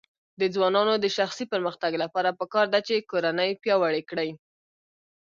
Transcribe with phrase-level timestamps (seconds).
[0.39, 4.29] د ځوانانو د شخصي پرمختګ لپاره پکار ده چې کورنۍ پیاوړې کړي.